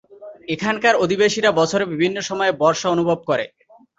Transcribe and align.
এখানকার 0.49 0.93
অধিবাসীরা 1.03 1.49
বছরের 1.59 1.91
বিভিন্ন 1.93 2.17
সময়ে 2.29 2.51
বর্ষা 2.61 2.87
অনুভব 2.89 3.19
করে। 3.29 3.45